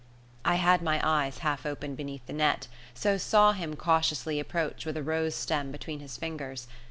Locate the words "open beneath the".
1.63-2.33